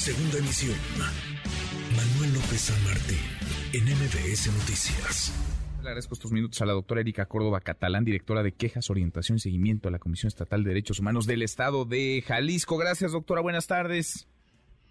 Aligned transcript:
Segunda 0.00 0.38
emisión. 0.38 0.78
Manuel 1.94 2.32
López 2.32 2.58
San 2.58 2.84
Martín, 2.84 3.18
en 3.74 3.84
MBS 3.84 4.46
Noticias. 4.46 5.30
Le 5.82 5.88
agradezco 5.88 6.14
estos 6.14 6.32
minutos 6.32 6.62
a 6.62 6.64
la 6.64 6.72
doctora 6.72 7.02
Erika 7.02 7.26
Córdoba 7.26 7.60
Catalán, 7.60 8.06
directora 8.06 8.42
de 8.42 8.52
Quejas, 8.52 8.88
Orientación 8.88 9.36
y 9.36 9.40
Seguimiento 9.40 9.88
a 9.88 9.92
la 9.92 9.98
Comisión 9.98 10.28
Estatal 10.28 10.64
de 10.64 10.70
Derechos 10.70 11.00
Humanos 11.00 11.26
del 11.26 11.42
Estado 11.42 11.84
de 11.84 12.24
Jalisco. 12.26 12.78
Gracias, 12.78 13.12
doctora. 13.12 13.42
Buenas 13.42 13.66
tardes. 13.66 14.26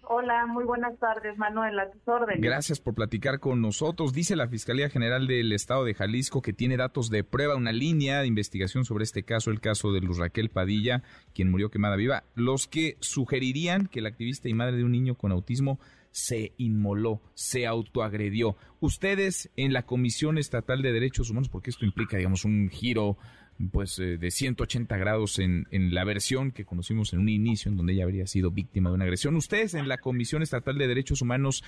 Hola, 0.02 0.46
muy 0.46 0.64
buenas 0.64 0.98
tardes, 0.98 1.38
Manuel, 1.38 1.78
a 1.78 1.88
órdenes. 2.06 2.40
Gracias 2.40 2.80
por 2.80 2.94
platicar 2.94 3.38
con 3.38 3.60
nosotros. 3.60 4.12
Dice 4.12 4.34
la 4.34 4.48
Fiscalía 4.48 4.88
General 4.88 5.26
del 5.26 5.52
Estado 5.52 5.84
de 5.84 5.94
Jalisco 5.94 6.42
que 6.42 6.52
tiene 6.52 6.76
datos 6.76 7.10
de 7.10 7.22
prueba, 7.22 7.54
una 7.54 7.72
línea 7.72 8.20
de 8.20 8.26
investigación 8.26 8.84
sobre 8.84 9.04
este 9.04 9.22
caso, 9.22 9.50
el 9.50 9.60
caso 9.60 9.92
de 9.92 10.00
Luz 10.00 10.18
Raquel 10.18 10.48
Padilla, 10.48 11.02
quien 11.34 11.50
murió 11.50 11.70
quemada 11.70 11.96
viva, 11.96 12.24
los 12.34 12.66
que 12.66 12.96
sugerirían 13.00 13.86
que 13.86 14.00
la 14.00 14.08
activista 14.08 14.48
y 14.48 14.54
madre 14.54 14.76
de 14.76 14.84
un 14.84 14.92
niño 14.92 15.14
con 15.14 15.32
autismo 15.32 15.78
se 16.10 16.52
inmoló, 16.58 17.20
se 17.34 17.66
autoagredió. 17.66 18.56
Ustedes 18.80 19.50
en 19.56 19.72
la 19.72 19.82
Comisión 19.82 20.38
Estatal 20.38 20.82
de 20.82 20.92
Derechos 20.92 21.30
Humanos, 21.30 21.48
porque 21.48 21.70
esto 21.70 21.84
implica, 21.84 22.16
digamos, 22.16 22.44
un 22.44 22.68
giro 22.70 23.16
pues 23.72 23.98
eh, 23.98 24.16
de 24.16 24.30
180 24.30 24.96
grados 24.96 25.38
en, 25.38 25.66
en, 25.70 25.94
la 25.94 26.04
versión 26.04 26.50
que 26.50 26.64
conocimos 26.64 27.12
en 27.12 27.20
un 27.20 27.28
inicio 27.28 27.70
en 27.70 27.76
donde 27.76 27.92
ella 27.92 28.04
habría 28.04 28.26
sido 28.26 28.50
víctima 28.50 28.88
de 28.88 28.94
una 28.94 29.04
agresión. 29.04 29.36
Ustedes 29.36 29.74
en 29.74 29.86
la 29.86 29.98
Comisión 29.98 30.42
Estatal 30.42 30.78
de 30.78 30.88
Derechos 30.88 31.20
Humanos, 31.20 31.62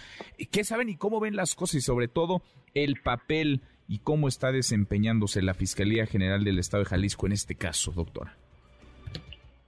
¿qué 0.50 0.64
saben 0.64 0.88
y 0.88 0.96
cómo 0.96 1.20
ven 1.20 1.36
las 1.36 1.54
cosas 1.54 1.76
y 1.76 1.80
sobre 1.82 2.08
todo 2.08 2.42
el 2.72 3.00
papel 3.02 3.60
y 3.88 3.98
cómo 3.98 4.28
está 4.28 4.52
desempeñándose 4.52 5.42
la 5.42 5.52
Fiscalía 5.52 6.06
General 6.06 6.42
del 6.44 6.58
Estado 6.58 6.84
de 6.84 6.88
Jalisco 6.88 7.26
en 7.26 7.32
este 7.32 7.56
caso, 7.56 7.92
doctora? 7.92 8.38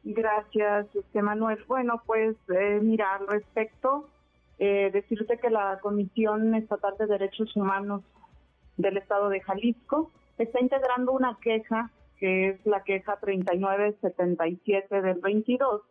Gracias, 0.04 0.86
este 0.94 1.22
Manuel. 1.22 1.64
Bueno, 1.66 2.02
pues 2.06 2.36
eh, 2.48 2.78
mira, 2.82 3.16
al 3.16 3.26
respecto, 3.26 4.08
eh, 4.58 4.90
decirte 4.92 5.38
que 5.38 5.50
la 5.50 5.78
Comisión 5.80 6.54
Estatal 6.54 6.94
de 6.98 7.06
Derechos 7.06 7.54
Humanos 7.56 8.02
del 8.76 8.96
Estado 8.96 9.28
de 9.28 9.40
Jalisco 9.40 10.10
está 10.38 10.60
integrando 10.60 11.12
una 11.12 11.38
queja 11.40 11.90
que 12.18 12.48
es 12.48 12.66
la 12.66 12.82
queja 12.84 13.18
3977 13.20 15.02
del 15.02 15.20
22, 15.20 15.82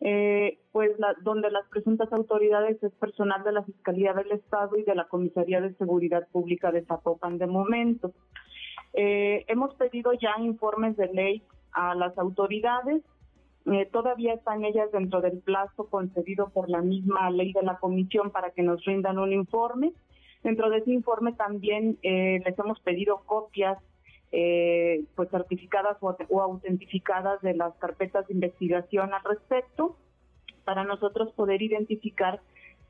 eh, 0.00 0.58
pues 0.72 0.92
donde 1.22 1.50
las 1.50 1.66
presuntas 1.68 2.12
autoridades 2.12 2.82
es 2.82 2.92
personal 2.92 3.42
de 3.42 3.52
la 3.52 3.64
Fiscalía 3.64 4.12
del 4.12 4.32
Estado 4.32 4.76
y 4.76 4.82
de 4.84 4.94
la 4.94 5.04
Comisaría 5.08 5.60
de 5.60 5.74
Seguridad 5.74 6.26
Pública 6.30 6.70
de 6.70 6.84
Zapopan 6.84 7.38
de 7.38 7.46
momento. 7.46 8.12
Eh, 8.92 9.44
hemos 9.48 9.74
pedido 9.74 10.12
ya 10.12 10.34
informes 10.38 10.96
de 10.96 11.08
ley 11.08 11.42
a 11.72 11.94
las 11.94 12.16
autoridades, 12.16 13.02
eh, 13.66 13.86
todavía 13.90 14.34
están 14.34 14.64
ellas 14.64 14.90
dentro 14.92 15.20
del 15.20 15.38
plazo 15.40 15.88
concedido 15.88 16.50
por 16.50 16.68
la 16.68 16.82
misma 16.82 17.30
ley 17.30 17.52
de 17.52 17.62
la 17.62 17.78
comisión 17.78 18.30
para 18.30 18.50
que 18.50 18.62
nos 18.62 18.84
rindan 18.84 19.18
un 19.18 19.32
informe. 19.32 19.92
Dentro 20.42 20.68
de 20.68 20.78
ese 20.78 20.92
informe 20.92 21.32
también 21.32 21.98
les 22.02 22.58
hemos 22.58 22.78
pedido 22.80 23.22
copias 23.24 23.78
eh, 24.36 25.04
pues 25.14 25.30
certificadas 25.30 25.96
o, 26.00 26.40
autentificadas 26.40 27.40
de 27.40 27.54
las 27.54 27.72
carpetas 27.76 28.26
de 28.26 28.34
investigación 28.34 29.14
al 29.14 29.22
respecto 29.22 29.96
para 30.64 30.82
nosotros 30.82 31.32
poder 31.34 31.62
identificar 31.62 32.40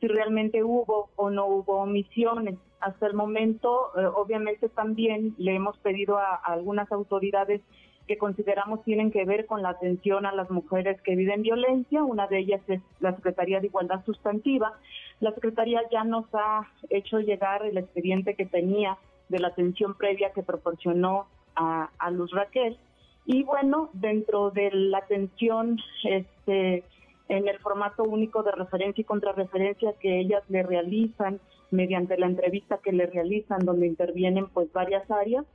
si 0.00 0.08
realmente 0.08 0.64
hubo 0.64 1.10
o 1.16 1.28
no 1.28 1.44
hubo 1.46 1.80
omisiones. 1.80 2.56
Hasta 2.80 3.06
el 3.08 3.12
momento, 3.12 3.90
eh, 3.94 4.06
obviamente 4.06 4.70
también 4.70 5.34
le 5.36 5.54
hemos 5.54 5.76
pedido 5.80 6.16
a, 6.16 6.34
algunas 6.34 6.90
autoridades 6.90 7.60
que 8.06 8.18
consideramos 8.18 8.82
tienen 8.84 9.10
que 9.10 9.24
ver 9.24 9.46
con 9.46 9.62
la 9.62 9.70
atención 9.70 10.26
a 10.26 10.34
las 10.34 10.50
mujeres 10.50 11.00
que 11.02 11.16
viven 11.16 11.42
violencia. 11.42 12.04
Una 12.04 12.26
de 12.26 12.38
ellas 12.38 12.60
es 12.68 12.80
la 13.00 13.14
Secretaría 13.16 13.60
de 13.60 13.68
Igualdad 13.68 14.04
Sustantiva. 14.04 14.74
La 15.20 15.32
Secretaría 15.32 15.80
ya 15.90 16.04
nos 16.04 16.26
ha 16.34 16.68
hecho 16.90 17.20
llegar 17.20 17.64
el 17.64 17.78
expediente 17.78 18.34
que 18.34 18.46
tenía 18.46 18.98
de 19.28 19.38
la 19.38 19.48
atención 19.48 19.94
previa 19.94 20.32
que 20.32 20.42
proporcionó 20.42 21.26
a, 21.56 21.88
Luz 22.10 22.30
Raquel. 22.32 22.76
Y 23.24 23.42
bueno, 23.42 23.88
dentro 23.94 24.50
de 24.50 24.70
la 24.72 24.98
atención 24.98 25.78
este, 26.04 26.84
en 27.28 27.48
el 27.48 27.58
formato 27.60 28.02
único 28.02 28.42
de 28.42 28.52
referencia 28.52 29.00
y 29.00 29.04
contrarreferencia 29.04 29.94
que 29.98 30.20
ellas 30.20 30.42
le 30.48 30.62
realizan 30.62 31.40
mediante 31.70 32.18
la 32.18 32.26
entrevista 32.26 32.78
que 32.78 32.92
le 32.92 33.06
realizan, 33.06 33.60
donde 33.60 33.86
intervienen 33.86 34.46
pues 34.48 34.70
varias 34.72 35.10
áreas, 35.10 35.46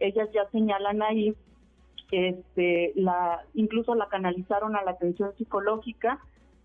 ellas 0.00 0.28
ya 0.32 0.48
señalan 0.50 1.02
ahí 1.02 1.34
este, 2.16 2.92
la, 2.96 3.42
incluso 3.54 3.94
la 3.94 4.08
canalizaron 4.08 4.76
a 4.76 4.82
la 4.82 4.92
atención 4.92 5.32
psicológica 5.36 6.20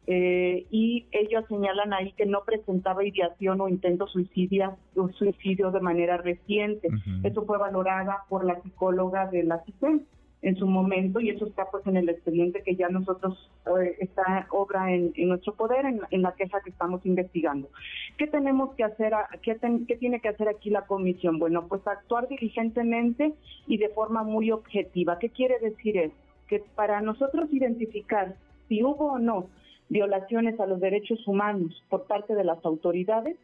eh, 0.08 0.66
y 0.72 1.06
ellos 1.12 1.46
señalan 1.48 1.94
ahí 1.94 2.14
que 2.14 2.26
no 2.26 2.44
presentaba 2.44 3.04
ideación 3.04 3.62
o 3.62 3.70
intento 3.70 4.08
suicidio, 4.08 4.78
suicidio 5.18 5.72
de 5.72 5.82
manera 5.82 6.18
reciente. 6.18 6.90
Eso 7.24 7.46
fue 7.46 7.58
valorada 7.58 8.24
por 8.28 8.44
la 8.44 8.62
psicóloga 8.62 9.28
de 9.28 9.44
la 9.44 9.64
CISEN 9.66 10.08
en 10.42 10.56
su 10.56 10.66
momento 10.68 11.20
y 11.20 11.30
eso 11.30 11.46
está 11.46 11.66
pues 11.70 11.86
en 11.86 11.98
el 11.98 12.08
expediente 12.08 12.64
que 12.64 12.76
ya 12.76 12.88
nosotros 12.90 13.52
eh, 13.82 13.98
está 14.00 14.48
obra 14.52 14.94
en, 14.94 15.12
nuestro 15.28 15.54
poder 15.56 15.86
en, 15.86 16.22
la 16.22 16.34
queja 16.34 16.62
que 16.62 16.70
estamos 16.70 17.06
investigando. 17.06 17.70
¿Qué 18.18 18.28
tenemos 18.28 18.74
que 18.76 18.84
hacer? 18.84 19.14
qué, 19.42 19.58
¿Qué 19.88 19.98
tiene 19.98 20.22
que 20.22 20.30
hacer 20.30 20.48
aquí 20.48 20.70
la 20.70 20.86
comisión? 20.86 21.40
Bueno, 21.40 21.68
pues 21.68 21.86
actuar 21.86 22.28
diligentemente 22.28 23.34
y 23.68 23.78
de 23.78 23.90
forma 23.90 24.24
muy 24.24 24.52
objetiva. 24.52 25.20
¿Qué 25.20 25.30
quiere 25.30 25.60
decir 25.60 25.98
eso? 25.98 26.16
Que 26.48 26.64
para 26.76 27.02
nosotros 27.02 27.52
identificar 27.52 28.36
si 28.68 28.84
hubo 28.84 29.14
o 29.14 29.20
no 29.20 29.48
violaciones 29.90 30.60
a 30.60 30.68
los 30.68 30.80
derechos 30.80 31.28
humanos 31.28 31.84
por 31.90 32.06
parte 32.06 32.36
de 32.36 32.44
las 32.44 32.64
autoridades, 32.64 33.38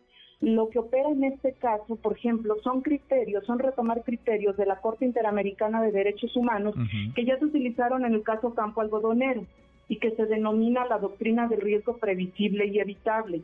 lo 0.45 0.69
que 0.69 0.78
opera 0.78 1.09
en 1.09 1.23
este 1.23 1.53
caso, 1.53 1.95
por 1.95 2.13
ejemplo, 2.13 2.56
son 2.63 2.81
criterios, 2.81 3.44
son 3.45 3.57
retomar 3.57 4.03
criterios 4.03 4.56
de 4.57 4.67
la 4.67 4.75
Corte 4.75 5.03
Interamericana 5.03 5.81
de 5.81 5.91
Derechos 5.91 6.35
Humanos 6.35 6.75
que 7.16 7.25
ya 7.25 7.39
se 7.39 7.45
utilizaron 7.45 8.06
en 8.06 8.13
el 8.13 8.22
caso 8.22 8.53
Campo 8.53 8.81
Algodonero 8.81 9.44
y 9.89 9.95
que 9.95 10.11
se 10.11 10.28
denomina 10.28 10.85
la 10.85 11.00
doctrina 11.00 11.47
del 11.47 11.61
riesgo 11.61 11.97
previsible 11.97 12.67
y 12.67 12.78
evitable. 12.78 13.41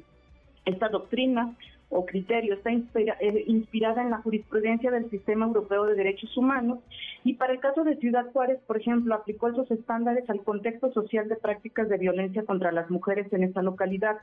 Esta 0.64 0.90
doctrina 0.90 1.56
o 1.90 2.06
criterio 2.06 2.54
está 2.54 2.70
eh, 2.72 3.44
inspirada 3.48 4.04
en 4.04 4.12
la 4.12 4.22
jurisprudencia 4.22 4.92
del 4.92 5.10
Sistema 5.10 5.48
Europeo 5.48 5.86
de 5.86 5.96
Derechos 5.96 6.38
Humanos 6.38 6.82
y 7.24 7.34
para 7.34 7.54
el 7.54 7.60
caso 7.60 7.84
de 7.84 7.98
Ciudad 7.98 8.32
Juárez, 8.32 8.60
por 8.68 8.78
ejemplo, 8.78 9.16
aplicó 9.16 9.50
esos 9.50 9.72
estándares 9.72 10.30
al 10.30 10.44
contexto 10.44 10.92
social 10.94 11.28
de 11.28 11.36
prácticas 11.36 11.90
de 11.90 11.98
violencia 11.98 12.46
contra 12.46 12.72
las 12.72 12.92
mujeres 12.92 13.34
en 13.34 13.44
esa 13.44 13.64
localidad, 13.64 14.18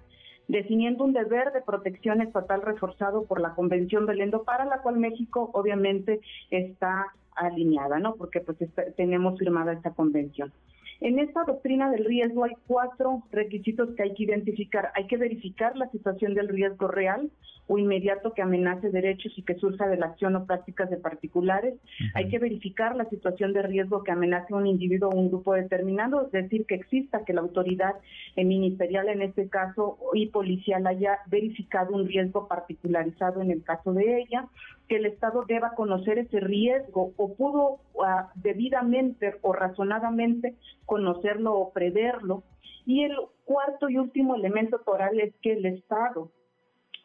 definiendo 0.48 1.04
un 1.04 1.12
deber 1.12 1.52
de 1.52 1.60
protección 1.60 2.20
estatal 2.22 2.62
reforzado 2.62 3.24
por 3.24 3.40
la 3.40 3.54
Convención 3.54 4.06
Belendo, 4.06 4.42
para 4.42 4.64
la 4.64 4.80
cual 4.80 4.98
México 4.98 5.50
obviamente 5.52 6.20
está 6.50 7.12
alineada, 7.36 7.98
¿no? 8.00 8.14
Porque 8.16 8.40
pues 8.40 8.58
tenemos 8.96 9.38
firmada 9.38 9.72
esta 9.72 9.90
convención. 9.90 10.52
En 11.00 11.20
esta 11.20 11.44
doctrina 11.44 11.90
del 11.90 12.04
riesgo 12.04 12.44
hay 12.44 12.54
cuatro 12.66 13.22
requisitos 13.30 13.90
que 13.94 14.02
hay 14.02 14.14
que 14.14 14.24
identificar. 14.24 14.90
Hay 14.94 15.06
que 15.06 15.16
verificar 15.16 15.76
la 15.76 15.88
situación 15.90 16.34
del 16.34 16.48
riesgo 16.48 16.88
real 16.88 17.30
o 17.68 17.78
inmediato 17.78 18.32
que 18.32 18.42
amenace 18.42 18.90
derechos 18.90 19.32
y 19.36 19.42
que 19.42 19.54
surja 19.54 19.86
de 19.86 19.96
la 19.96 20.06
acción 20.06 20.34
o 20.34 20.46
prácticas 20.46 20.90
de 20.90 20.96
particulares. 20.96 21.74
Hay 22.14 22.28
que 22.30 22.38
verificar 22.38 22.96
la 22.96 23.08
situación 23.10 23.52
de 23.52 23.62
riesgo 23.62 24.02
que 24.02 24.10
amenace 24.10 24.54
a 24.54 24.56
un 24.56 24.66
individuo 24.66 25.10
o 25.10 25.16
un 25.16 25.28
grupo 25.28 25.52
determinado, 25.52 26.26
es 26.26 26.32
decir, 26.32 26.64
que 26.66 26.74
exista 26.74 27.24
que 27.24 27.34
la 27.34 27.42
autoridad 27.42 27.94
ministerial 28.36 29.08
en 29.08 29.22
este 29.22 29.48
caso 29.48 29.98
y 30.14 30.26
policial 30.28 30.86
haya 30.86 31.18
verificado 31.26 31.94
un 31.94 32.08
riesgo 32.08 32.48
particularizado 32.48 33.42
en 33.42 33.50
el 33.50 33.62
caso 33.62 33.92
de 33.92 34.22
ella 34.22 34.48
que 34.88 34.96
el 34.96 35.06
Estado 35.06 35.44
deba 35.46 35.74
conocer 35.74 36.18
ese 36.18 36.40
riesgo 36.40 37.12
o 37.16 37.34
pudo 37.34 37.80
ah, 38.04 38.32
debidamente 38.34 39.36
o 39.42 39.52
razonadamente 39.52 40.56
conocerlo 40.86 41.54
o 41.54 41.72
preverlo. 41.72 42.42
Y 42.86 43.04
el 43.04 43.14
cuarto 43.44 43.90
y 43.90 43.98
último 43.98 44.34
elemento 44.34 44.78
toral 44.80 45.20
es 45.20 45.34
que 45.42 45.52
el 45.52 45.66
Estado 45.66 46.30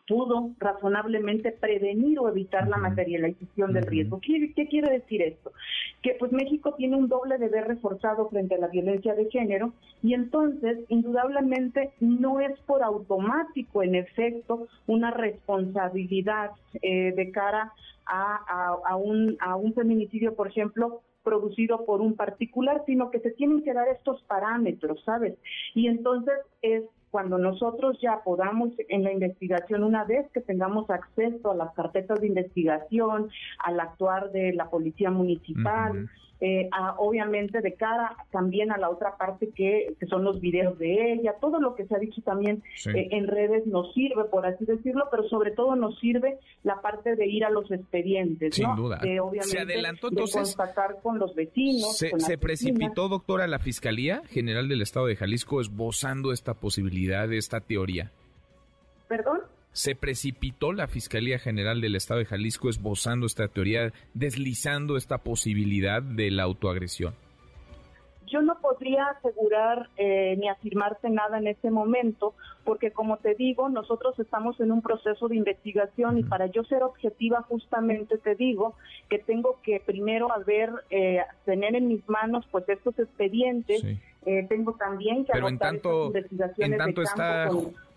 pudo 0.07 0.51
razonablemente 0.59 1.51
prevenir 1.51 2.19
o 2.19 2.29
evitar 2.29 2.67
la 2.67 2.77
materialización 2.77 3.73
del 3.73 3.85
riesgo. 3.85 4.19
¿Qué, 4.19 4.53
¿Qué, 4.55 4.67
quiere 4.67 4.91
decir 4.91 5.21
esto? 5.21 5.51
Que 6.01 6.15
pues 6.19 6.31
México 6.31 6.73
tiene 6.75 6.97
un 6.97 7.07
doble 7.07 7.37
deber 7.37 7.67
reforzado 7.67 8.29
frente 8.29 8.55
a 8.55 8.59
la 8.59 8.67
violencia 8.67 9.15
de 9.15 9.29
género 9.29 9.73
y 10.01 10.13
entonces 10.13 10.79
indudablemente 10.89 11.91
no 11.99 12.39
es 12.41 12.59
por 12.61 12.83
automático 12.83 13.83
en 13.83 13.95
efecto 13.95 14.67
una 14.87 15.11
responsabilidad 15.11 16.51
eh, 16.81 17.13
de 17.15 17.31
cara 17.31 17.71
a, 18.05 18.77
a, 18.85 18.95
un, 18.97 19.37
a 19.39 19.55
un 19.55 19.73
feminicidio, 19.73 20.35
por 20.35 20.47
ejemplo, 20.47 21.01
producido 21.23 21.85
por 21.85 22.01
un 22.01 22.15
particular, 22.15 22.83
sino 22.85 23.09
que 23.09 23.19
se 23.19 23.31
tienen 23.31 23.63
que 23.63 23.73
dar 23.73 23.87
estos 23.87 24.21
parámetros, 24.23 25.01
¿sabes? 25.05 25.37
Y 25.73 25.87
entonces 25.87 26.35
es 26.61 26.83
cuando 27.13 27.37
nosotros 27.37 27.95
ya 28.01 28.23
podamos 28.23 28.71
en 28.89 29.03
la 29.03 29.11
investigación, 29.11 29.83
una 29.83 30.03
vez 30.03 30.25
que 30.31 30.41
tengamos 30.41 30.89
acceso 30.89 31.51
a 31.51 31.55
las 31.55 31.71
carpetas 31.75 32.19
de 32.19 32.25
investigación, 32.25 33.29
al 33.59 33.79
actuar 33.79 34.31
de 34.31 34.51
la 34.53 34.71
policía 34.71 35.11
municipal, 35.11 36.09
eh, 36.41 36.69
obviamente 36.97 37.61
de 37.61 37.73
cara 37.73 38.17
también 38.31 38.71
a 38.71 38.77
la 38.77 38.89
otra 38.89 39.15
parte 39.17 39.49
que, 39.55 39.95
son 40.09 40.23
los 40.23 40.41
videos 40.41 40.77
de 40.77 41.13
ella, 41.13 41.35
todo 41.39 41.59
lo 41.59 41.75
que 41.75 41.85
se 41.85 41.95
ha 41.95 41.99
dicho 41.99 42.21
también 42.21 42.61
eh, 42.93 43.07
en 43.11 43.27
redes 43.27 43.65
nos 43.65 43.93
sirve, 43.93 44.25
por 44.25 44.45
así 44.45 44.65
decirlo, 44.65 45.07
pero 45.09 45.23
sobre 45.29 45.51
todo 45.51 45.75
nos 45.75 45.97
sirve 45.99 46.37
la 46.63 46.81
parte 46.81 47.15
de 47.15 47.27
ir 47.27 47.45
a 47.45 47.49
los 47.49 47.71
expedientes. 47.71 48.55
Sin 48.55 48.75
duda. 48.75 48.99
se 49.41 49.59
adelantó 49.59 50.09
entonces. 50.09 50.55
con 51.01 51.17
los 51.17 51.33
vecinos. 51.33 51.97
Se, 51.97 52.37
precipitó, 52.37 53.07
doctora, 53.07 53.47
la 53.47 53.59
Fiscalía 53.59 54.21
General 54.27 54.67
del 54.67 54.81
Estado 54.81 55.05
de 55.05 55.15
Jalisco 55.15 55.61
esbozando 55.61 56.31
esta 56.31 56.55
posibilidad, 56.55 57.31
esta 57.31 57.61
teoría. 57.61 58.11
¿Perdón? 59.07 59.41
Se 59.73 59.95
precipitó 59.95 60.71
la 60.71 60.87
Fiscalía 60.87 61.39
General 61.39 61.81
del 61.81 61.95
Estado 61.95 62.19
de 62.19 62.25
Jalisco 62.25 62.69
esbozando 62.69 63.25
esta 63.25 63.47
teoría, 63.47 63.91
deslizando 64.13 64.95
esta 64.95 65.17
posibilidad 65.17 66.01
de 66.01 66.31
la 66.31 66.43
autoagresión? 66.43 67.13
Yo 68.27 68.41
no 68.41 68.57
podría 68.61 69.05
asegurar 69.07 69.89
eh, 69.97 70.35
ni 70.39 70.47
afirmarte 70.47 71.09
nada 71.09 71.37
en 71.37 71.45
este 71.45 71.69
momento, 71.69 72.33
porque 72.63 72.91
como 72.91 73.17
te 73.17 73.35
digo, 73.35 73.69
nosotros 73.69 74.17
estamos 74.17 74.59
en 74.59 74.71
un 74.71 74.81
proceso 74.81 75.27
de 75.27 75.35
investigación 75.35 76.17
y 76.17 76.23
para 76.23 76.47
yo 76.47 76.63
ser 76.63 76.81
objetiva 76.81 77.43
justamente 77.43 78.17
te 78.17 78.33
digo 78.33 78.75
que 79.07 79.19
tengo 79.19 79.59
que 79.61 79.79
primero 79.85 80.31
haber, 80.31 80.71
eh, 80.89 81.19
tener 81.45 81.75
en 81.75 81.87
mis 81.89 82.07
manos 82.09 82.47
pues 82.49 82.67
estos 82.69 82.97
expedientes, 82.97 83.83
eh, 84.25 84.45
tengo 84.49 84.73
también 84.73 85.25
que 85.25 85.33
Pero 85.33 85.49
en 85.49 85.59
tanto, 85.59 86.11
en 86.57 86.77
tanto 86.77 87.01
está... 87.03 87.49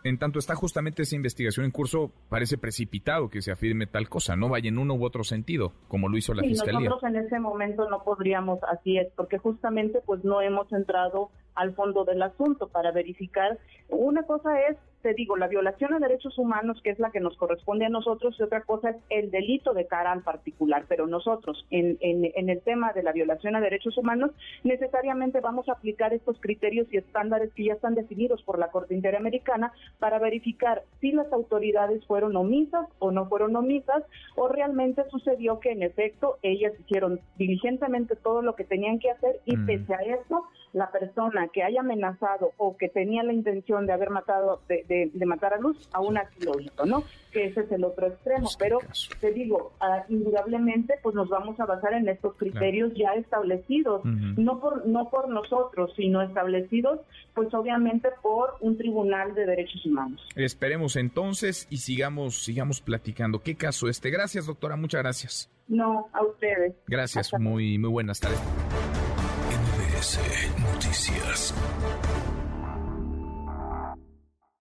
En 0.07 0.19
tanto 0.19 0.39
está 0.39 0.55
justamente 0.55 1.03
esa 1.03 1.17
investigación 1.17 1.67
en 1.67 1.73
curso, 1.73 2.13
parece 2.29 2.59
precipitado 2.59 3.29
que 3.29 3.43
se 3.43 3.51
afirme 3.51 3.89
tal 3.89 4.09
cosa, 4.09 4.37
no 4.37 4.49
vaya 4.49 4.69
en 4.69 4.79
uno 4.79 4.95
u 4.95 5.05
otro 5.05 5.25
sentido, 5.25 5.73
como 5.89 6.09
lo 6.09 6.17
hizo 6.17 6.33
la 6.33 6.43
sí, 6.43 6.51
Fiscalía. 6.51 6.89
Nosotros 6.89 7.11
en 7.11 7.17
ese 7.17 7.41
momento 7.41 7.91
no 7.91 8.05
podríamos, 8.05 8.61
así 8.71 8.99
es, 8.99 9.09
porque 9.17 9.39
justamente 9.39 10.01
pues 10.07 10.23
no 10.23 10.41
hemos 10.41 10.73
entrado 10.73 11.31
al 11.57 11.75
fondo 11.75 12.05
del 12.05 12.23
asunto 12.23 12.69
para 12.69 12.93
verificar. 12.93 13.59
Una 13.89 14.23
cosa 14.23 14.61
es, 14.69 14.77
te 15.07 15.15
digo, 15.15 15.37
la 15.37 15.47
violación 15.47 15.95
a 15.95 16.01
derechos 16.01 16.37
humanos, 16.37 16.81
que 16.83 16.91
es 16.91 16.99
la 16.99 17.13
que 17.13 17.21
nos 17.21 17.37
corresponde 17.37 17.87
a 17.87 17.89
nosotros, 17.89 18.35
y 18.37 18.43
otra 18.43 18.63
cosa 18.63 18.91
es 18.91 18.97
el 19.09 19.31
delito 19.31 19.73
de 19.73 19.87
cara 19.87 20.11
al 20.11 20.23
particular. 20.23 20.85
Pero 20.89 21.07
nosotros, 21.07 21.65
en, 21.71 21.97
en, 22.01 22.51
el 22.51 22.61
tema 22.63 22.93
de 22.93 23.05
la 23.05 23.13
violación 23.13 23.55
a 23.55 23.61
derechos 23.61 23.97
humanos, 23.97 24.33
necesariamente 24.65 25.39
vamos 25.39 25.69
a 25.69 25.75
aplicar 25.75 26.13
estos 26.13 26.41
criterios 26.41 26.89
y 26.91 26.97
estándares 26.97 27.53
que 27.55 27.67
ya 27.67 27.75
están 27.75 27.95
definidos 27.95 28.43
por 28.43 28.59
la 28.59 28.73
Corte 28.73 28.97
Interamericana 28.97 29.73
para 30.01 30.19
verificar 30.19 30.83
si 31.01 31.13
las 31.13 31.33
autoridades 31.33 32.05
fueron 32.07 32.35
omisas 32.35 32.89
o 32.99 33.13
no 33.13 33.29
fueron 33.29 33.55
omisas, 33.55 34.03
o 34.35 34.49
realmente 34.49 35.05
sucedió 35.09 35.61
que 35.61 35.71
en 35.71 35.85
efecto 35.85 36.39
ellas 36.43 36.73
hicieron 36.81 37.21
diligentemente 37.39 38.17
todo 38.17 38.43
lo 38.43 38.57
que 38.57 38.65
tenían 38.65 38.99
que 38.99 39.13
hacer 39.13 39.39
y 39.45 39.57
mm. 39.57 39.67
pese 39.67 39.95
a 39.95 39.99
eso, 39.99 40.43
la 40.73 40.91
persona 40.91 41.49
que 41.49 41.63
haya 41.63 41.81
amenazado 41.81 42.51
o 42.59 42.77
que 42.77 42.89
tenía 42.89 43.23
la 43.23 43.33
intención 43.33 43.87
de 43.87 43.93
haber 43.93 44.11
matado, 44.11 44.61
de, 44.69 44.85
matar 45.27 45.55
a 45.55 45.59
Luz, 45.59 45.89
aún 45.93 46.17
así 46.19 46.45
lo 46.45 46.59
hizo, 46.61 46.87
¿no? 46.87 47.05
Que 47.33 47.47
ese 47.47 47.61
es 47.61 47.73
el 47.73 47.85
otro 47.85 48.07
extremo. 48.07 48.49
Pero 48.59 48.79
te 49.21 49.33
digo, 49.33 49.73
uh, 49.81 50.13
indudablemente, 50.13 50.95
pues 51.03 51.15
nos 51.15 51.29
vamos 51.29 51.59
a 51.61 51.67
basar 51.67 51.95
en 51.95 52.09
estos 52.09 52.35
criterios 52.37 52.93
ya 52.95 53.15
establecidos, 53.15 54.05
no 54.05 54.61
por 54.61 54.87
no 54.87 55.11
por 55.11 55.29
nosotros, 55.29 55.93
sino 55.97 56.23
establecidos, 56.23 57.01
pues 57.35 57.53
obviamente 57.55 58.09
por 58.23 58.57
un 58.61 58.77
tribunal 58.77 59.35
de 59.35 59.47
derechos 59.47 59.85
humanos. 59.85 60.21
Esperemos 60.35 60.97
entonces 60.97 61.67
y 61.71 61.79
sigamos 61.79 62.43
sigamos 62.45 62.81
platicando. 62.81 63.41
¿Qué 63.41 63.57
caso 63.57 63.89
este? 63.89 64.11
Gracias, 64.11 64.47
doctora. 64.47 64.77
Muchas 64.77 65.03
gracias. 65.03 65.51
No, 65.69 66.09
a 66.13 66.23
ustedes. 66.25 66.75
Gracias. 66.87 67.33
Muy 67.39 67.79
muy 67.79 67.91
buenas 67.91 68.21
tardes. 68.21 68.41
Noticias. 70.59 71.53